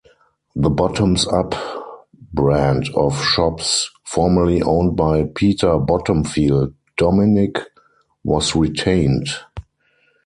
[0.55, 1.53] The "Bottoms Up"
[2.33, 7.59] brand of shops, formerly owned by Peter Bottomfield Dominic,
[8.23, 9.27] was retained.